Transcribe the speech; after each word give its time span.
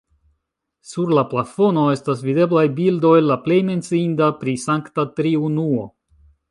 Sur 0.91 1.11
la 1.17 1.23
plafono 1.33 1.83
estas 1.97 2.25
videblaj 2.29 2.65
bildoj, 2.81 3.15
la 3.29 3.39
plej 3.47 3.61
menciinda 3.69 4.35
pri 4.43 4.61
Sankta 4.67 5.11
Triunuo. 5.21 5.89